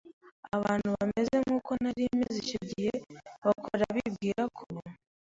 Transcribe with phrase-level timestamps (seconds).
[0.57, 2.93] abantu bameze nkuko nari meze icyo gihe
[3.45, 4.63] bakora bibwira ko